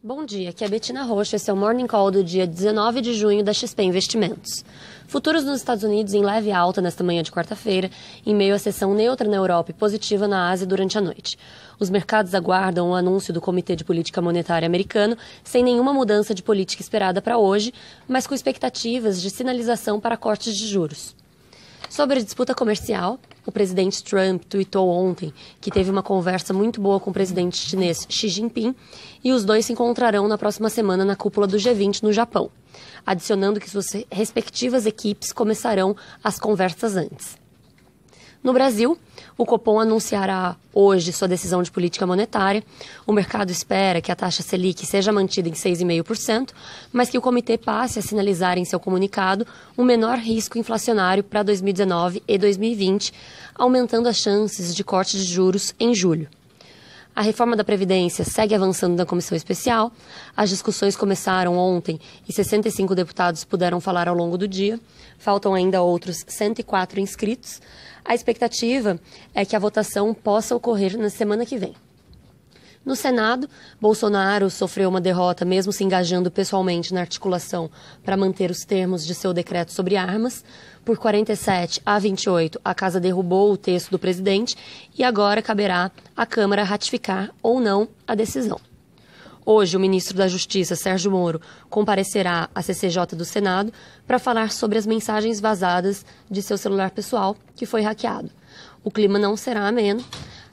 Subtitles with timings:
[0.00, 3.14] Bom dia, aqui é Betina Rocha, esse é o Morning Call do dia 19 de
[3.14, 4.64] junho da XP Investimentos.
[5.08, 7.90] Futuros nos Estados Unidos em leve alta nesta manhã de quarta-feira,
[8.24, 11.36] em meio à sessão neutra na Europa e positiva na Ásia durante a noite.
[11.80, 16.44] Os mercados aguardam o anúncio do Comitê de Política Monetária americano, sem nenhuma mudança de
[16.44, 17.74] política esperada para hoje,
[18.06, 21.12] mas com expectativas de sinalização para cortes de juros.
[21.90, 23.18] Sobre a disputa comercial,
[23.48, 28.06] o presidente Trump tweetou ontem que teve uma conversa muito boa com o presidente chinês
[28.06, 28.74] Xi Jinping
[29.24, 32.50] e os dois se encontrarão na próxima semana na cúpula do G20 no Japão,
[33.06, 37.38] adicionando que suas respectivas equipes começarão as conversas antes.
[38.42, 38.96] No Brasil,
[39.36, 42.62] o Copom anunciará hoje sua decisão de política monetária.
[43.04, 46.50] O mercado espera que a taxa Selic seja mantida em 6,5%,
[46.92, 49.46] mas que o comitê passe a sinalizar em seu comunicado
[49.76, 53.12] um menor risco inflacionário para 2019 e 2020,
[53.56, 56.28] aumentando as chances de corte de juros em julho.
[57.18, 59.90] A reforma da Previdência segue avançando na comissão especial.
[60.36, 64.78] As discussões começaram ontem e 65 deputados puderam falar ao longo do dia.
[65.18, 67.60] Faltam ainda outros 104 inscritos.
[68.04, 69.00] A expectativa
[69.34, 71.74] é que a votação possa ocorrer na semana que vem.
[72.88, 77.70] No Senado, Bolsonaro sofreu uma derrota, mesmo se engajando pessoalmente na articulação
[78.02, 80.42] para manter os termos de seu decreto sobre armas.
[80.86, 84.56] Por 47 a 28, a Casa derrubou o texto do presidente
[84.96, 88.58] e agora caberá à Câmara ratificar ou não a decisão.
[89.44, 93.70] Hoje, o ministro da Justiça, Sérgio Moro, comparecerá à CCJ do Senado
[94.06, 98.30] para falar sobre as mensagens vazadas de seu celular pessoal, que foi hackeado.
[98.82, 100.02] O clima não será ameno.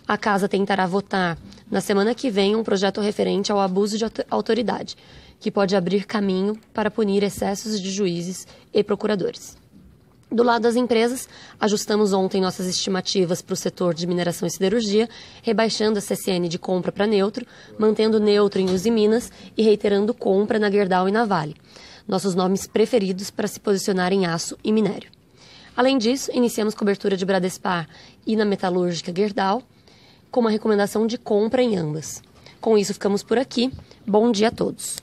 [0.05, 1.37] A Casa tentará votar
[1.69, 4.95] na semana que vem um projeto referente ao abuso de autoridade,
[5.39, 9.57] que pode abrir caminho para punir excessos de juízes e procuradores.
[10.31, 15.07] Do lado das empresas, ajustamos ontem nossas estimativas para o setor de mineração e siderurgia,
[15.43, 17.45] rebaixando a CSN de compra para neutro,
[17.77, 21.55] mantendo neutro em Uzi Minas e reiterando compra na Gerdau e na Vale,
[22.07, 25.11] nossos nomes preferidos para se posicionar em aço e minério.
[25.77, 27.87] Além disso, iniciamos cobertura de Bradespar
[28.25, 29.61] e na metalúrgica Gerdau,
[30.35, 32.21] com uma recomendação de compra em ambas.
[32.59, 33.71] Com isso, ficamos por aqui.
[34.05, 34.97] Bom dia a todos.